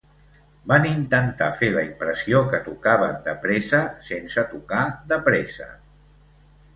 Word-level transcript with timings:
Van 0.69 0.85
intentar 0.91 1.49
fer 1.59 1.67
la 1.75 1.83
impressió 1.89 2.41
que 2.53 2.61
tocaven 2.69 3.13
de 3.27 3.35
pressa 3.43 3.81
sense 4.07 4.47
tocar 4.55 4.81
de 5.13 5.21
pressa. 5.29 5.69